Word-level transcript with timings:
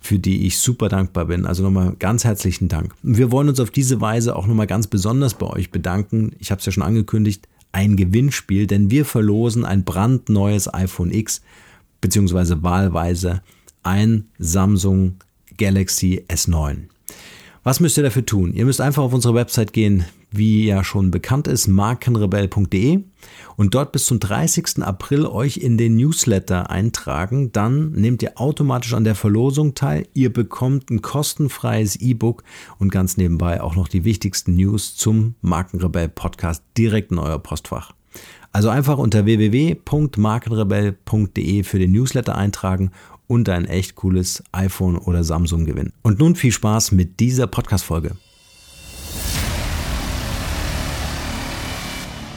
für 0.00 0.18
die 0.18 0.46
ich 0.46 0.58
super 0.58 0.88
dankbar 0.88 1.26
bin. 1.26 1.46
Also 1.46 1.62
nochmal 1.62 1.94
ganz 1.98 2.24
herzlichen 2.24 2.68
Dank. 2.68 2.94
Wir 3.02 3.32
wollen 3.32 3.48
uns 3.48 3.60
auf 3.60 3.70
diese 3.70 4.00
Weise 4.00 4.36
auch 4.36 4.46
nochmal 4.46 4.66
ganz 4.66 4.86
besonders 4.86 5.34
bei 5.34 5.46
euch 5.46 5.70
bedanken. 5.70 6.32
Ich 6.38 6.50
habe 6.50 6.60
es 6.60 6.66
ja 6.66 6.72
schon 6.72 6.82
angekündigt, 6.82 7.48
ein 7.72 7.96
Gewinnspiel, 7.96 8.66
denn 8.66 8.90
wir 8.90 9.04
verlosen 9.04 9.64
ein 9.64 9.84
brandneues 9.84 10.72
iPhone 10.72 11.12
X 11.12 11.42
beziehungsweise 12.00 12.62
wahlweise 12.62 13.42
ein 13.82 14.28
Samsung 14.38 15.16
Galaxy 15.56 16.24
S9. 16.28 16.84
Was 17.64 17.80
müsst 17.80 17.96
ihr 17.96 18.04
dafür 18.04 18.24
tun? 18.24 18.52
Ihr 18.52 18.64
müsst 18.64 18.80
einfach 18.80 19.02
auf 19.02 19.12
unsere 19.12 19.34
Website 19.34 19.72
gehen, 19.72 20.04
wie 20.36 20.66
ja 20.66 20.84
schon 20.84 21.10
bekannt 21.10 21.48
ist, 21.48 21.66
markenrebell.de 21.66 23.00
und 23.56 23.74
dort 23.74 23.90
bis 23.92 24.06
zum 24.06 24.20
30. 24.20 24.82
April 24.82 25.26
euch 25.26 25.58
in 25.58 25.76
den 25.78 25.96
Newsletter 25.96 26.70
eintragen. 26.70 27.52
Dann 27.52 27.92
nehmt 27.92 28.22
ihr 28.22 28.40
automatisch 28.40 28.94
an 28.94 29.04
der 29.04 29.14
Verlosung 29.14 29.74
teil. 29.74 30.08
Ihr 30.14 30.32
bekommt 30.32 30.90
ein 30.90 31.02
kostenfreies 31.02 31.94
E-Book 31.96 32.42
und 32.78 32.90
ganz 32.90 33.16
nebenbei 33.16 33.62
auch 33.62 33.76
noch 33.76 33.88
die 33.88 34.04
wichtigsten 34.04 34.56
News 34.56 34.96
zum 34.96 35.36
Markenrebell 35.40 36.08
Podcast 36.08 36.64
direkt 36.76 37.12
in 37.12 37.18
euer 37.18 37.38
Postfach. 37.38 37.92
Also 38.52 38.68
einfach 38.70 38.98
unter 38.98 39.24
www.markenrebell.de 39.26 41.62
für 41.62 41.78
den 41.78 41.92
Newsletter 41.92 42.34
eintragen 42.36 42.90
und 43.26 43.48
ein 43.48 43.64
echt 43.66 43.94
cooles 43.96 44.42
iPhone 44.52 44.96
oder 44.96 45.24
Samsung 45.24 45.66
gewinnen. 45.66 45.92
Und 46.02 46.18
nun 46.18 46.36
viel 46.36 46.52
Spaß 46.52 46.92
mit 46.92 47.20
dieser 47.20 47.46
Podcast-Folge. 47.46 48.16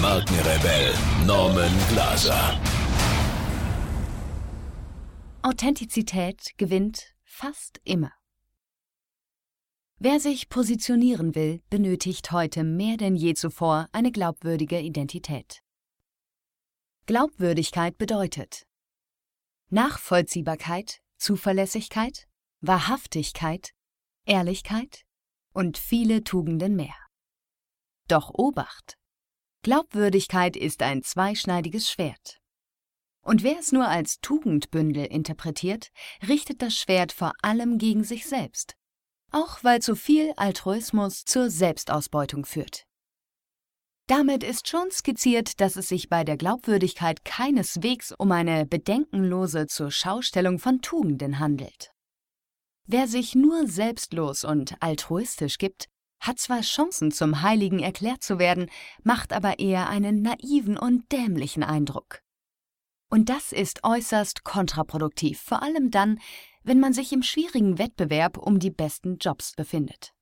Markenrebell 0.00 0.94
Norman 1.26 1.70
Glaser. 1.90 2.58
Authentizität 5.42 6.52
gewinnt 6.56 7.14
fast 7.22 7.82
immer. 7.84 8.10
Wer 9.98 10.18
sich 10.18 10.48
positionieren 10.48 11.34
will, 11.34 11.60
benötigt 11.68 12.32
heute 12.32 12.64
mehr 12.64 12.96
denn 12.96 13.14
je 13.14 13.34
zuvor 13.34 13.88
eine 13.92 14.10
glaubwürdige 14.10 14.80
Identität. 14.80 15.62
Glaubwürdigkeit 17.04 17.98
bedeutet 17.98 18.66
Nachvollziehbarkeit, 19.68 21.00
Zuverlässigkeit, 21.18 22.26
Wahrhaftigkeit, 22.62 23.72
Ehrlichkeit 24.24 25.04
und 25.52 25.76
viele 25.76 26.24
Tugenden 26.24 26.74
mehr. 26.74 26.96
Doch 28.08 28.30
Obacht! 28.32 28.99
Glaubwürdigkeit 29.62 30.56
ist 30.56 30.82
ein 30.82 31.02
zweischneidiges 31.02 31.90
Schwert. 31.90 32.40
Und 33.22 33.42
wer 33.42 33.58
es 33.58 33.72
nur 33.72 33.86
als 33.86 34.20
Tugendbündel 34.20 35.04
interpretiert, 35.04 35.90
richtet 36.26 36.62
das 36.62 36.74
Schwert 36.74 37.12
vor 37.12 37.32
allem 37.42 37.76
gegen 37.76 38.02
sich 38.02 38.26
selbst, 38.26 38.74
auch 39.30 39.62
weil 39.62 39.82
zu 39.82 39.94
viel 39.94 40.32
Altruismus 40.36 41.24
zur 41.26 41.50
Selbstausbeutung 41.50 42.46
führt. 42.46 42.86
Damit 44.06 44.42
ist 44.42 44.66
schon 44.66 44.90
skizziert, 44.90 45.60
dass 45.60 45.76
es 45.76 45.88
sich 45.88 46.08
bei 46.08 46.24
der 46.24 46.36
Glaubwürdigkeit 46.36 47.24
keineswegs 47.24 48.12
um 48.12 48.32
eine 48.32 48.66
bedenkenlose 48.66 49.66
Zurschaustellung 49.66 50.58
von 50.58 50.80
Tugenden 50.80 51.38
handelt. 51.38 51.92
Wer 52.86 53.06
sich 53.06 53.36
nur 53.36 53.68
selbstlos 53.68 54.42
und 54.42 54.74
altruistisch 54.80 55.58
gibt, 55.58 55.88
hat 56.20 56.38
zwar 56.38 56.60
Chancen, 56.60 57.10
zum 57.10 57.42
Heiligen 57.42 57.80
erklärt 57.80 58.22
zu 58.22 58.38
werden, 58.38 58.70
macht 59.02 59.32
aber 59.32 59.58
eher 59.58 59.88
einen 59.88 60.22
naiven 60.22 60.78
und 60.78 61.10
dämlichen 61.10 61.62
Eindruck. 61.62 62.22
Und 63.10 63.28
das 63.28 63.52
ist 63.52 63.82
äußerst 63.82 64.44
kontraproduktiv, 64.44 65.40
vor 65.40 65.62
allem 65.62 65.90
dann, 65.90 66.20
wenn 66.62 66.78
man 66.78 66.92
sich 66.92 67.12
im 67.12 67.22
schwierigen 67.22 67.78
Wettbewerb 67.78 68.36
um 68.36 68.60
die 68.60 68.70
besten 68.70 69.18
Jobs 69.18 69.54
befindet. 69.56 70.12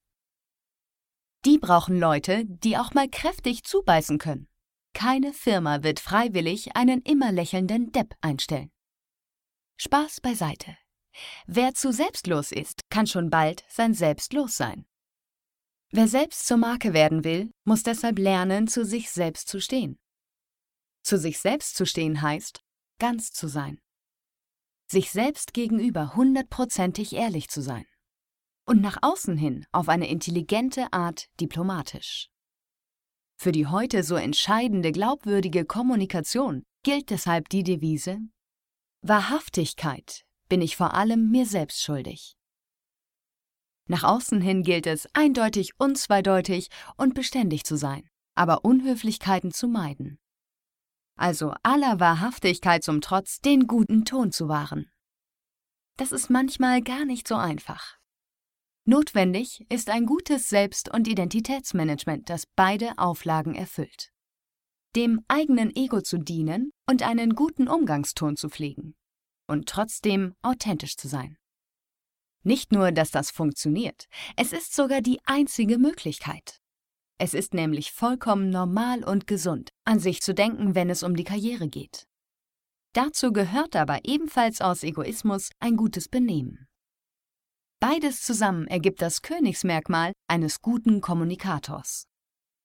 Die 1.45 1.59
brauchen 1.59 2.01
Leute, 2.01 2.45
die 2.47 2.79
auch 2.79 2.95
mal 2.95 3.09
kräftig 3.09 3.65
zubeißen 3.65 4.19
können. 4.19 4.49
Keine 4.95 5.33
Firma 5.33 5.83
wird 5.83 6.01
freiwillig 6.01 6.75
einen 6.77 7.03
immer 7.03 7.31
lächelnden 7.31 7.93
Depp 7.93 8.15
einstellen. 8.21 8.71
Spaß 9.77 10.21
beiseite. 10.21 10.77
Wer 11.47 11.75
zu 11.75 11.93
selbstlos 11.93 12.53
ist, 12.53 12.91
kann 12.91 13.07
schon 13.07 13.31
bald 13.31 13.65
sein 13.69 13.95
Selbstlos 13.95 14.57
sein. 14.57 14.88
Wer 15.91 16.07
selbst 16.07 16.47
zur 16.47 16.59
Marke 16.59 16.93
werden 16.93 17.25
will, 17.25 17.51
muss 17.65 17.83
deshalb 17.83 18.19
lernen, 18.19 18.69
zu 18.69 18.85
sich 18.85 19.11
selbst 19.11 19.49
zu 19.49 19.61
stehen. 19.61 19.99
Zu 21.03 21.19
sich 21.19 21.39
selbst 21.39 21.77
zu 21.77 21.87
stehen 21.87 22.21
heißt, 22.21 22.63
ganz 22.99 23.33
zu 23.33 23.49
sein. 23.49 23.81
Sich 24.91 25.11
selbst 25.11 25.55
gegenüber 25.55 26.15
hundertprozentig 26.15 27.15
ehrlich 27.15 27.49
zu 27.49 27.63
sein 27.63 27.87
und 28.67 28.83
nach 28.83 28.99
außen 29.01 29.37
hin 29.37 29.67
auf 29.73 29.89
eine 29.89 30.09
intelligente 30.09 30.93
Art 30.93 31.29
diplomatisch. 31.41 32.29
Für 33.37 33.53
die 33.53 33.67
heute 33.67 34.03
so 34.03 34.17
entscheidende 34.17 34.93
glaubwürdige 34.93 35.65
Kommunikation 35.65 36.65
gilt 36.83 37.11
deshalb 37.11 37.49
die 37.49 37.63
Devise 37.63 38.19
Wahrhaftigkeit 39.01 40.25
bin 40.49 40.61
ich 40.61 40.77
vor 40.77 40.95
allem 40.95 41.31
mir 41.31 41.47
selbst 41.47 41.83
schuldig. 41.83 42.38
Nach 43.89 44.05
außen 44.05 44.41
hin 44.41 44.63
gilt 44.63 44.87
es 44.87 45.09
eindeutig 45.15 45.73
und 45.79 45.97
zweideutig 45.97 46.69
und 46.97 47.15
beständig 47.15 47.65
zu 47.65 47.77
sein, 47.77 48.09
aber 48.35 48.65
Unhöflichkeiten 48.65 49.51
zu 49.51 49.67
meiden. 49.67 50.19
Also 51.17 51.55
aller 51.63 51.99
Wahrhaftigkeit 51.99 52.85
zum 52.85 53.01
Trotz 53.01 53.41
den 53.41 53.67
guten 53.67 54.05
Ton 54.05 54.31
zu 54.31 54.49
wahren. 54.49 54.91
Das 55.97 56.13
ist 56.13 56.31
manchmal 56.31 56.83
gar 56.83 57.05
nicht 57.05 57.27
so 57.27 57.35
einfach. 57.35 57.97
Notwendig 58.85 59.67
ist 59.69 59.91
ein 59.91 60.07
gutes 60.07 60.49
Selbst- 60.49 60.89
und 60.89 61.09
Identitätsmanagement, 61.09 62.31
das 62.31 62.45
beide 62.57 62.93
Auflagen 62.99 63.55
erfüllt. 63.55 64.13
Dem 64.97 65.25
eigenen 65.29 65.75
Ego 65.75 66.01
zu 66.03 66.19
dienen 66.19 66.73
und 66.89 67.03
einen 67.03 67.35
guten 67.35 67.69
Umgangston 67.69 68.37
zu 68.37 68.49
pflegen. 68.49 68.95
Und 69.47 69.69
trotzdem 69.69 70.35
authentisch 70.43 70.97
zu 70.97 71.09
sein. 71.09 71.37
Nicht 72.49 72.73
nur, 72.73 72.93
dass 72.93 73.11
das 73.11 73.31
funktioniert, 73.31 74.09
es 74.35 74.55
ist 74.55 74.75
sogar 74.75 75.03
die 75.03 75.21
einzige 75.27 75.77
Möglichkeit. 75.77 76.63
Es 77.19 77.35
ist 77.35 77.53
nämlich 77.53 77.93
vollkommen 77.93 78.49
normal 78.49 79.05
und 79.05 79.27
gesund, 79.27 79.69
an 79.85 79.99
sich 79.99 80.23
zu 80.23 80.33
denken, 80.33 80.75
wenn 80.75 80.89
es 80.89 81.03
um 81.03 81.15
die 81.15 81.25
Karriere 81.25 81.69
geht. 81.69 82.07
Dazu 82.95 83.35
gehört 83.35 83.77
aber 83.77 83.99
ebenfalls 84.05 84.63
aus 84.63 84.83
Egoismus 84.83 85.51
ein 85.61 85.77
gutes 85.77 86.09
Benehmen. 86.09 86.67
Beides 87.81 88.23
zusammen 88.23 88.67
ergibt 88.67 89.03
das 89.03 89.21
Königsmerkmal 89.21 90.15
eines 90.27 90.63
guten 90.63 91.03
Kommunikators. 91.03 92.05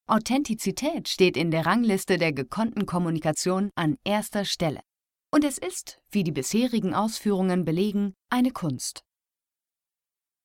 Authentizität 0.08 1.10
steht 1.10 1.36
in 1.36 1.52
der 1.52 1.66
Rangliste 1.66 2.18
der 2.18 2.32
gekonnten 2.32 2.86
Kommunikation 2.86 3.70
an 3.76 3.98
erster 4.06 4.46
Stelle. 4.46 4.80
Und 5.30 5.44
es 5.44 5.58
ist, 5.58 6.00
wie 6.10 6.24
die 6.24 6.32
bisherigen 6.32 6.94
Ausführungen 6.94 7.66
belegen, 7.66 8.14
eine 8.30 8.52
Kunst. 8.52 9.04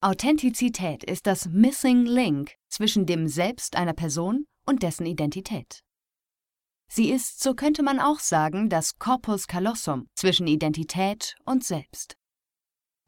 Authentizität 0.00 1.02
ist 1.02 1.26
das 1.26 1.46
Missing 1.46 2.06
Link 2.06 2.52
zwischen 2.68 3.04
dem 3.04 3.26
Selbst 3.26 3.74
einer 3.74 3.94
Person 3.94 4.46
und 4.64 4.84
dessen 4.84 5.06
Identität. 5.06 5.80
Sie 6.88 7.10
ist, 7.10 7.42
so 7.42 7.54
könnte 7.54 7.82
man 7.82 7.98
auch 7.98 8.20
sagen, 8.20 8.68
das 8.68 9.00
Corpus 9.00 9.48
callosum 9.48 10.08
zwischen 10.14 10.46
Identität 10.46 11.34
und 11.44 11.64
Selbst. 11.64 12.16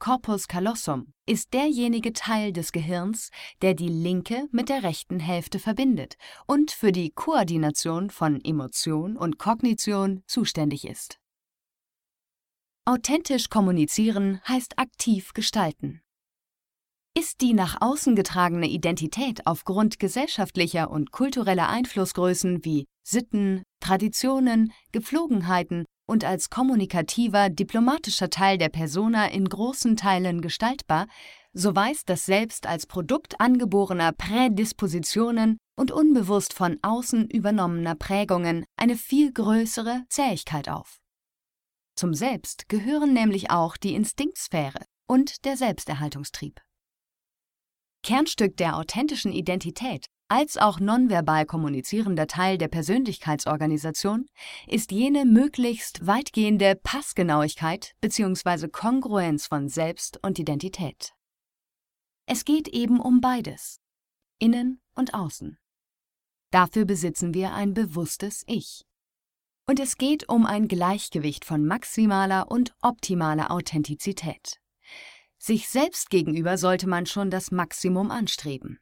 Corpus 0.00 0.48
callosum, 0.48 1.12
ist 1.26 1.54
derjenige 1.54 2.12
Teil 2.12 2.52
des 2.52 2.72
Gehirns, 2.72 3.30
der 3.62 3.74
die 3.74 3.88
linke 3.88 4.48
mit 4.50 4.68
der 4.68 4.82
rechten 4.82 5.20
Hälfte 5.20 5.60
verbindet 5.60 6.16
und 6.48 6.72
für 6.72 6.90
die 6.90 7.12
Koordination 7.12 8.10
von 8.10 8.44
Emotion 8.44 9.16
und 9.16 9.38
Kognition 9.38 10.24
zuständig 10.26 10.88
ist. 10.88 11.20
Authentisch 12.84 13.48
kommunizieren 13.48 14.40
heißt 14.48 14.76
aktiv 14.80 15.34
gestalten. 15.34 16.02
Ist 17.18 17.40
die 17.40 17.54
nach 17.54 17.78
außen 17.80 18.14
getragene 18.14 18.68
Identität 18.68 19.46
aufgrund 19.46 19.98
gesellschaftlicher 19.98 20.90
und 20.90 21.10
kultureller 21.10 21.68
Einflussgrößen 21.68 22.64
wie 22.64 22.86
Sitten, 23.02 23.64
Traditionen, 23.80 24.72
Gepflogenheiten 24.92 25.86
und 26.06 26.24
als 26.24 26.50
kommunikativer, 26.50 27.50
diplomatischer 27.50 28.30
Teil 28.30 28.58
der 28.58 28.68
Persona 28.68 29.26
in 29.26 29.48
großen 29.48 29.96
Teilen 29.96 30.40
gestaltbar, 30.40 31.08
so 31.52 31.74
weist 31.74 32.08
das 32.08 32.26
Selbst 32.26 32.66
als 32.66 32.86
Produkt 32.86 33.40
angeborener 33.40 34.12
Prädispositionen 34.12 35.58
und 35.76 35.90
unbewusst 35.90 36.52
von 36.52 36.78
außen 36.82 37.28
übernommener 37.28 37.96
Prägungen 37.96 38.64
eine 38.76 38.96
viel 38.96 39.32
größere 39.32 40.04
Zähigkeit 40.08 40.68
auf. 40.68 40.98
Zum 41.96 42.14
Selbst 42.14 42.68
gehören 42.68 43.12
nämlich 43.12 43.50
auch 43.50 43.76
die 43.76 43.94
Instinktsphäre 43.94 44.84
und 45.08 45.44
der 45.44 45.56
Selbsterhaltungstrieb. 45.56 46.60
Kernstück 48.02 48.56
der 48.56 48.76
authentischen 48.76 49.32
Identität 49.32 50.06
als 50.30 50.56
auch 50.56 50.78
nonverbal 50.78 51.44
kommunizierender 51.44 52.28
Teil 52.28 52.56
der 52.56 52.68
Persönlichkeitsorganisation 52.68 54.26
ist 54.68 54.92
jene 54.92 55.24
möglichst 55.24 56.06
weitgehende 56.06 56.76
Passgenauigkeit 56.76 57.96
bzw. 58.00 58.68
Kongruenz 58.68 59.48
von 59.48 59.68
Selbst 59.68 60.20
und 60.22 60.38
Identität. 60.38 61.14
Es 62.26 62.44
geht 62.44 62.68
eben 62.68 63.00
um 63.00 63.20
beides, 63.20 63.80
innen 64.38 64.80
und 64.94 65.14
außen. 65.14 65.58
Dafür 66.52 66.84
besitzen 66.84 67.34
wir 67.34 67.52
ein 67.52 67.74
bewusstes 67.74 68.44
Ich. 68.46 68.84
Und 69.66 69.80
es 69.80 69.96
geht 69.96 70.28
um 70.28 70.46
ein 70.46 70.68
Gleichgewicht 70.68 71.44
von 71.44 71.66
maximaler 71.66 72.52
und 72.52 72.72
optimaler 72.82 73.50
Authentizität. 73.50 74.59
Sich 75.42 75.70
selbst 75.70 76.10
gegenüber 76.10 76.58
sollte 76.58 76.86
man 76.86 77.06
schon 77.06 77.30
das 77.30 77.50
Maximum 77.50 78.10
anstreben. 78.10 78.78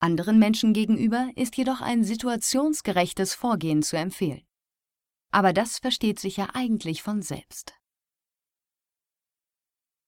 Anderen 0.00 0.40
Menschen 0.40 0.72
gegenüber 0.72 1.30
ist 1.36 1.56
jedoch 1.56 1.80
ein 1.80 2.02
situationsgerechtes 2.02 3.34
Vorgehen 3.34 3.84
zu 3.84 3.96
empfehlen. 3.96 4.44
Aber 5.30 5.52
das 5.52 5.78
versteht 5.78 6.18
sich 6.18 6.38
ja 6.38 6.48
eigentlich 6.54 7.02
von 7.02 7.22
selbst. 7.22 7.72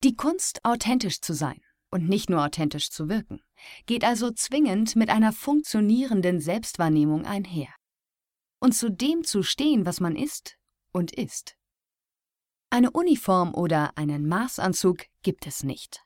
Die 0.03 0.17
Kunst, 0.17 0.65
authentisch 0.65 1.21
zu 1.21 1.33
sein 1.33 1.61
und 1.91 2.09
nicht 2.09 2.29
nur 2.29 2.45
authentisch 2.45 2.91
zu 2.91 3.09
wirken, 3.09 3.41
geht 3.87 4.05
also 4.05 4.33
zwingend 4.33 4.97
mit 4.97 5.11
einer 5.11 5.33
funktionierenden 5.33 6.41
Selbstwahrnehmung 6.41 7.25
einher. 7.25 7.73
Und 8.61 8.73
zu 8.73 8.91
dem 8.91 9.23
zu 9.23 9.45
stehen, 9.45 9.87
was 9.87 10.01
man 10.01 10.17
ist 10.17 10.59
und 10.93 11.13
ist. 11.13 11.58
Eine 12.71 12.91
Uniform 12.91 13.55
oder 13.55 13.97
einen 13.97 14.29
Maßanzug 14.29 15.07
gibt 15.23 15.47
es 15.47 15.63
nicht. 15.63 16.05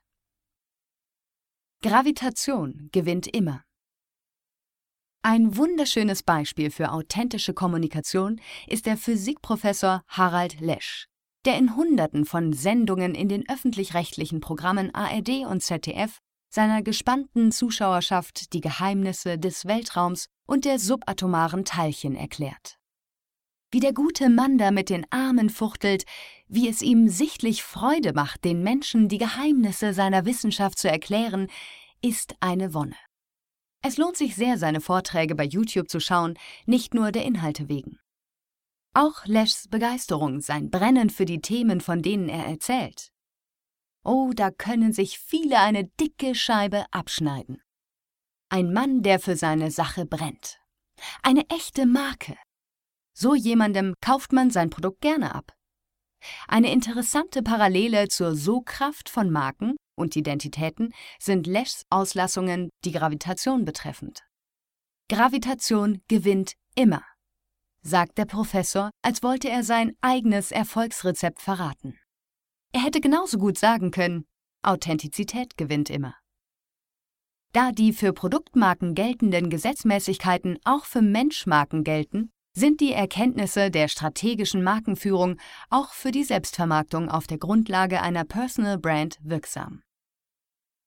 Gravitation 1.82 2.88
gewinnt 2.92 3.26
immer. 3.26 3.64
Ein 5.22 5.56
wunderschönes 5.56 6.22
Beispiel 6.22 6.70
für 6.70 6.92
authentische 6.92 7.52
Kommunikation 7.52 8.40
ist 8.68 8.86
der 8.86 8.96
Physikprofessor 8.96 10.02
Harald 10.06 10.60
Lesch, 10.60 11.08
der 11.44 11.58
in 11.58 11.74
Hunderten 11.74 12.24
von 12.24 12.52
Sendungen 12.52 13.16
in 13.16 13.28
den 13.28 13.48
öffentlich-rechtlichen 13.48 14.40
Programmen 14.40 14.94
ARD 14.94 15.44
und 15.44 15.62
ZDF 15.62 16.18
seiner 16.48 16.82
gespannten 16.82 17.50
Zuschauerschaft 17.50 18.52
die 18.52 18.60
Geheimnisse 18.60 19.36
des 19.36 19.64
Weltraums 19.64 20.26
und 20.46 20.64
der 20.64 20.78
subatomaren 20.78 21.64
Teilchen 21.64 22.14
erklärt. 22.14 22.78
Wie 23.72 23.80
der 23.80 23.94
gute 23.94 24.28
Mann 24.28 24.58
da 24.58 24.70
mit 24.70 24.90
den 24.90 25.06
Armen 25.10 25.48
fuchtelt, 25.48 26.04
wie 26.46 26.68
es 26.68 26.82
ihm 26.82 27.08
sichtlich 27.08 27.62
Freude 27.62 28.12
macht, 28.12 28.44
den 28.44 28.62
Menschen 28.62 29.08
die 29.08 29.16
Geheimnisse 29.16 29.94
seiner 29.94 30.26
Wissenschaft 30.26 30.78
zu 30.78 30.90
erklären, 30.90 31.48
ist 32.02 32.34
eine 32.40 32.74
Wonne. 32.74 32.96
Es 33.82 33.96
lohnt 33.96 34.18
sich 34.18 34.36
sehr, 34.36 34.58
seine 34.58 34.82
Vorträge 34.82 35.34
bei 35.34 35.44
YouTube 35.44 35.88
zu 35.88 36.00
schauen, 36.00 36.38
nicht 36.66 36.92
nur 36.92 37.12
der 37.12 37.24
Inhalte 37.24 37.70
wegen. 37.70 37.98
Auch 38.92 39.24
Leschs 39.24 39.68
Begeisterung, 39.68 40.42
sein 40.42 40.70
Brennen 40.70 41.08
für 41.08 41.24
die 41.24 41.40
Themen, 41.40 41.80
von 41.80 42.02
denen 42.02 42.28
er 42.28 42.44
erzählt. 42.44 43.10
Oh, 44.04 44.32
da 44.34 44.50
können 44.50 44.92
sich 44.92 45.18
viele 45.18 45.58
eine 45.60 45.84
dicke 45.84 46.34
Scheibe 46.34 46.84
abschneiden. 46.90 47.62
Ein 48.50 48.74
Mann, 48.74 49.02
der 49.02 49.18
für 49.18 49.36
seine 49.36 49.70
Sache 49.70 50.04
brennt. 50.04 50.60
Eine 51.22 51.48
echte 51.48 51.86
Marke. 51.86 52.36
So 53.14 53.34
jemandem 53.34 53.94
kauft 54.00 54.32
man 54.32 54.50
sein 54.50 54.70
Produkt 54.70 55.00
gerne 55.00 55.34
ab. 55.34 55.52
Eine 56.48 56.72
interessante 56.72 57.42
Parallele 57.42 58.08
zur 58.08 58.34
So-Kraft 58.34 59.08
von 59.08 59.30
Marken 59.30 59.76
und 59.96 60.16
Identitäten 60.16 60.94
sind 61.18 61.46
Leschs 61.46 61.84
Auslassungen 61.90 62.70
die 62.84 62.92
Gravitation 62.92 63.64
betreffend. 63.64 64.20
Gravitation 65.08 66.00
gewinnt 66.08 66.54
immer, 66.74 67.02
sagt 67.82 68.18
der 68.18 68.24
Professor, 68.24 68.90
als 69.02 69.22
wollte 69.22 69.48
er 69.48 69.64
sein 69.64 69.96
eigenes 70.00 70.52
Erfolgsrezept 70.52 71.40
verraten. 71.40 71.98
Er 72.72 72.82
hätte 72.82 73.00
genauso 73.00 73.38
gut 73.38 73.58
sagen 73.58 73.90
können, 73.90 74.24
Authentizität 74.62 75.56
gewinnt 75.56 75.90
immer. 75.90 76.14
Da 77.52 77.72
die 77.72 77.92
für 77.92 78.14
Produktmarken 78.14 78.94
geltenden 78.94 79.50
Gesetzmäßigkeiten 79.50 80.58
auch 80.64 80.86
für 80.86 81.02
Menschmarken 81.02 81.84
gelten, 81.84 82.32
sind 82.54 82.80
die 82.80 82.92
Erkenntnisse 82.92 83.70
der 83.70 83.88
strategischen 83.88 84.62
Markenführung 84.62 85.38
auch 85.70 85.92
für 85.92 86.10
die 86.10 86.24
Selbstvermarktung 86.24 87.08
auf 87.08 87.26
der 87.26 87.38
Grundlage 87.38 88.02
einer 88.02 88.24
Personal 88.24 88.78
Brand 88.78 89.18
wirksam. 89.22 89.82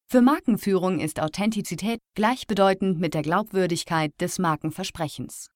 Für 0.07 0.21
Markenführung 0.21 0.99
ist 0.99 1.19
Authentizität 1.19 1.99
gleichbedeutend 2.13 2.99
mit 2.99 3.15
der 3.15 3.23
Glaubwürdigkeit 3.23 4.13
des 4.21 4.37
Markenversprechens. 4.37 5.49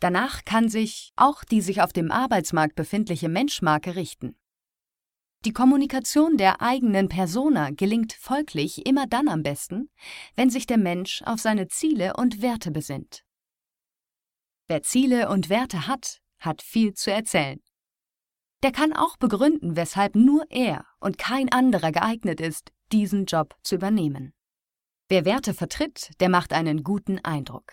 Danach 0.00 0.44
kann 0.44 0.68
sich 0.68 1.12
auch 1.14 1.44
die 1.44 1.60
sich 1.60 1.82
auf 1.82 1.92
dem 1.92 2.10
Arbeitsmarkt 2.10 2.74
befindliche 2.74 3.28
Menschmarke 3.28 3.94
richten. 3.94 4.34
Die 5.44 5.52
Kommunikation 5.52 6.36
der 6.36 6.62
eigenen 6.62 7.08
Persona 7.08 7.70
gelingt 7.70 8.12
folglich 8.12 8.86
immer 8.86 9.06
dann 9.06 9.28
am 9.28 9.42
besten, 9.42 9.90
wenn 10.34 10.50
sich 10.50 10.66
der 10.66 10.78
Mensch 10.78 11.20
auf 11.26 11.40
seine 11.40 11.68
Ziele 11.68 12.14
und 12.16 12.42
Werte 12.42 12.70
besinnt. 12.70 13.24
Wer 14.68 14.82
Ziele 14.82 15.28
und 15.28 15.48
Werte 15.48 15.86
hat, 15.86 16.20
hat 16.38 16.62
viel 16.62 16.94
zu 16.94 17.10
erzählen. 17.12 17.60
Der 18.62 18.72
kann 18.72 18.92
auch 18.92 19.16
begründen, 19.16 19.76
weshalb 19.76 20.14
nur 20.14 20.44
er 20.50 20.86
und 21.00 21.18
kein 21.18 21.50
anderer 21.50 21.90
geeignet 21.90 22.40
ist, 22.40 22.72
diesen 22.92 23.26
Job 23.26 23.56
zu 23.62 23.74
übernehmen. 23.74 24.32
Wer 25.08 25.24
Werte 25.24 25.52
vertritt, 25.52 26.10
der 26.20 26.28
macht 26.28 26.52
einen 26.52 26.84
guten 26.84 27.18
Eindruck. 27.18 27.72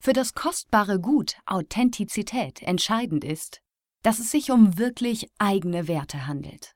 Für 0.00 0.12
das 0.12 0.34
kostbare 0.34 1.00
Gut 1.00 1.36
Authentizität 1.46 2.62
entscheidend 2.62 3.24
ist, 3.24 3.60
dass 4.02 4.20
es 4.20 4.30
sich 4.30 4.50
um 4.50 4.78
wirklich 4.78 5.28
eigene 5.38 5.88
Werte 5.88 6.26
handelt. 6.26 6.74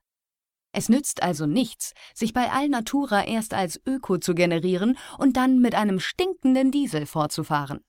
Es 0.72 0.88
nützt 0.88 1.22
also 1.22 1.46
nichts, 1.46 1.92
sich 2.14 2.32
bei 2.32 2.50
Allnatura 2.50 3.24
erst 3.24 3.52
als 3.52 3.80
Öko 3.86 4.18
zu 4.18 4.34
generieren 4.34 4.96
und 5.18 5.36
dann 5.36 5.60
mit 5.60 5.74
einem 5.74 6.00
stinkenden 6.00 6.70
Diesel 6.70 7.04
fortzufahren. 7.06 7.84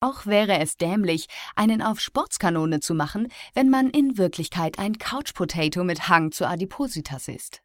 Auch 0.00 0.26
wäre 0.26 0.60
es 0.60 0.76
dämlich, 0.76 1.26
einen 1.56 1.82
auf 1.82 1.98
Sportskanone 1.98 2.78
zu 2.78 2.94
machen, 2.94 3.28
wenn 3.54 3.68
man 3.68 3.90
in 3.90 4.16
Wirklichkeit 4.16 4.78
ein 4.78 4.98
Couch 4.98 5.34
Potato 5.34 5.82
mit 5.82 6.08
Hang 6.08 6.30
zu 6.30 6.46
Adipositas 6.46 7.26
ist. 7.26 7.62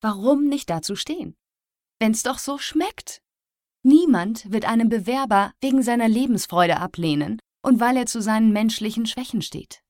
Warum 0.00 0.48
nicht 0.48 0.70
dazu 0.70 0.96
stehen? 0.96 1.36
Wenn's 1.98 2.22
doch 2.22 2.38
so 2.38 2.56
schmeckt. 2.56 3.20
Niemand 3.82 4.50
wird 4.50 4.64
einen 4.64 4.88
Bewerber 4.88 5.52
wegen 5.60 5.82
seiner 5.82 6.08
Lebensfreude 6.08 6.78
ablehnen 6.78 7.38
und 7.62 7.78
weil 7.78 7.98
er 7.98 8.06
zu 8.06 8.22
seinen 8.22 8.52
menschlichen 8.52 9.04
Schwächen 9.04 9.42
steht. 9.42 9.82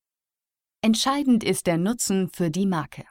Entscheidend 0.83 1.45
ist 1.45 1.69
der 1.69 1.77
Nutzen 1.77 2.31
für 2.31 2.50
die 2.50 2.67
Marke. 2.67 3.05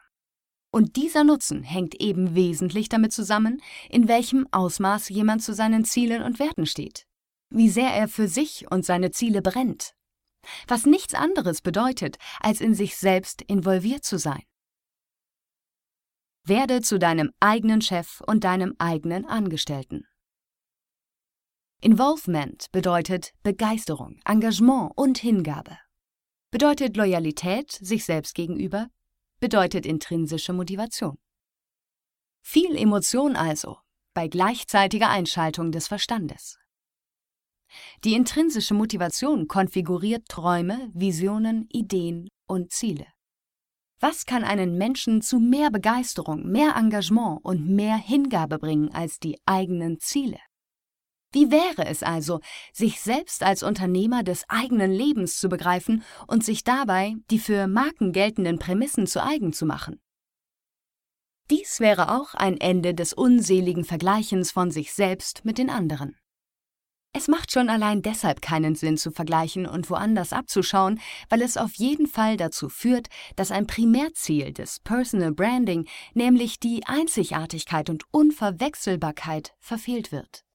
Und 0.72 0.98
dieser 0.98 1.24
Nutzen 1.24 1.64
hängt 1.64 1.96
eben 1.96 2.36
wesentlich 2.36 2.90
damit 2.90 3.14
zusammen, 3.14 3.62
in 3.90 4.10
welchem 4.10 4.48
Ausmaß 4.52 5.10
jemand 5.10 5.44
zu 5.44 5.54
seinen 5.54 5.86
Zielen 5.86 6.22
und 6.22 6.40
Werten 6.40 6.66
steht 6.66 7.09
wie 7.50 7.70
sehr 7.70 7.92
er 7.94 8.08
für 8.08 8.28
sich 8.28 8.70
und 8.72 8.86
seine 8.86 9.12
Ziele 9.12 9.42
brennt, 9.42 9.96
was 10.68 10.86
nichts 10.86 11.14
anderes 11.14 11.62
bedeutet, 11.62 12.18
als 12.40 12.62
in 12.62 12.76
sich 12.76 12.98
selbst 12.98 13.42
involviert 13.42 14.04
zu 14.04 14.18
sein. 14.18 14.44
Werde 16.46 16.82
zu 16.82 16.98
deinem 16.98 17.32
eigenen 17.40 17.82
Chef 17.82 18.22
und 18.22 18.44
deinem 18.44 18.76
eigenen 18.80 19.26
Angestellten. 19.26 20.08
Involvement 21.82 22.72
bedeutet 22.72 23.34
Begeisterung, 23.44 24.20
Engagement 24.26 24.92
und 24.96 25.18
Hingabe. 25.18 25.78
Bedeutet 26.52 26.98
Loyalität 26.98 27.72
sich 27.72 28.04
selbst 28.04 28.36
gegenüber, 28.36 28.90
bedeutet 29.40 29.86
intrinsische 29.86 30.52
Motivation. 30.52 31.18
Viel 32.42 32.76
Emotion 32.76 33.36
also, 33.36 33.78
bei 34.14 34.28
gleichzeitiger 34.28 35.10
Einschaltung 35.10 35.72
des 35.72 35.88
Verstandes. 35.88 36.58
Die 38.04 38.14
intrinsische 38.14 38.74
Motivation 38.74 39.48
konfiguriert 39.48 40.28
Träume, 40.28 40.90
Visionen, 40.94 41.68
Ideen 41.72 42.30
und 42.48 42.72
Ziele. 42.72 43.06
Was 44.00 44.26
kann 44.26 44.44
einen 44.44 44.78
Menschen 44.78 45.22
zu 45.22 45.40
mehr 45.40 45.72
Begeisterung, 45.72 46.50
mehr 46.50 46.76
Engagement 46.78 47.44
und 47.44 47.68
mehr 47.68 47.98
Hingabe 47.98 48.58
bringen 48.58 48.94
als 48.94 49.20
die 49.20 49.38
eigenen 49.46 50.00
Ziele? 50.00 50.40
Wie 51.32 51.52
wäre 51.52 51.86
es 51.86 52.02
also, 52.02 52.40
sich 52.74 53.02
selbst 53.02 53.44
als 53.44 53.62
Unternehmer 53.62 54.24
des 54.24 54.46
eigenen 54.48 54.92
Lebens 54.92 55.38
zu 55.38 55.48
begreifen 55.48 56.04
und 56.28 56.44
sich 56.44 56.64
dabei 56.64 57.16
die 57.30 57.40
für 57.40 57.68
Marken 57.68 58.14
geltenden 58.14 58.58
Prämissen 58.58 59.06
zu 59.06 59.24
eigen 59.24 59.54
zu 59.54 59.66
machen? 59.66 60.02
Dies 61.52 61.80
wäre 61.80 62.16
auch 62.16 62.36
ein 62.36 62.58
Ende 62.58 62.94
des 62.94 63.14
unseligen 63.14 63.84
Vergleichens 63.84 64.52
von 64.52 64.72
sich 64.72 64.94
selbst 64.94 65.46
mit 65.46 65.58
den 65.58 65.70
anderen. 65.70 66.16
Es 67.12 67.28
macht 67.28 67.52
schon 67.52 67.70
allein 67.70 68.04
deshalb 68.04 68.42
keinen 68.42 68.76
Sinn 68.76 68.96
zu 68.96 69.12
vergleichen 69.12 69.66
und 69.66 69.90
woanders 69.90 70.32
abzuschauen, 70.32 71.00
weil 71.28 71.42
es 71.42 71.58
auf 71.58 71.74
jeden 71.74 72.06
Fall 72.06 72.38
dazu 72.38 72.70
führt, 72.70 73.08
dass 73.36 73.52
ein 73.52 73.66
Primärziel 73.66 74.54
des 74.54 74.80
Personal 74.82 75.32
Branding, 75.32 75.88
nämlich 76.14 76.60
die 76.60 76.86
Einzigartigkeit 76.86 77.90
und 77.90 78.04
Unverwechselbarkeit, 78.12 79.54
verfehlt 79.60 80.12
wird. 80.12 80.46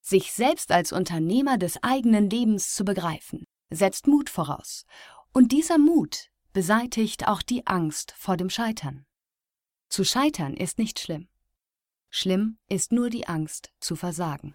Sich 0.00 0.32
selbst 0.32 0.70
als 0.70 0.92
Unternehmer 0.92 1.58
des 1.58 1.82
eigenen 1.82 2.30
Lebens 2.30 2.72
zu 2.72 2.84
begreifen, 2.84 3.44
setzt 3.70 4.06
Mut 4.06 4.30
voraus, 4.30 4.84
und 5.32 5.50
dieser 5.50 5.78
Mut 5.78 6.30
beseitigt 6.52 7.26
auch 7.26 7.42
die 7.42 7.66
Angst 7.66 8.14
vor 8.16 8.36
dem 8.36 8.50
Scheitern. 8.50 9.04
Zu 9.88 10.04
scheitern 10.04 10.54
ist 10.54 10.78
nicht 10.78 11.00
schlimm. 11.00 11.28
Schlimm 12.08 12.58
ist 12.68 12.92
nur 12.92 13.10
die 13.10 13.26
Angst 13.26 13.72
zu 13.80 13.96
versagen. 13.96 14.54